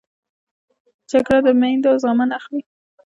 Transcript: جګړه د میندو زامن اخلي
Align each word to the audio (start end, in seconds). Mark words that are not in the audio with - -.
جګړه 1.11 1.39
د 1.45 1.47
میندو 1.61 1.91
زامن 2.03 2.29
اخلي 2.39 2.61